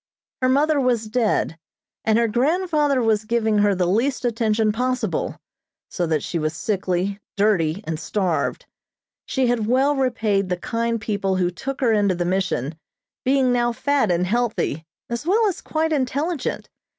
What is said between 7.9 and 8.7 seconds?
starved.